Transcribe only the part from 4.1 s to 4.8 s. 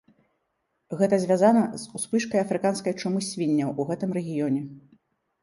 рэгіёне.